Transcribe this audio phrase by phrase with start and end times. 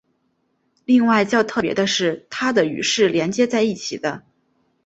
[0.85, 4.23] 另外较特别的是它的与是连接在一起的。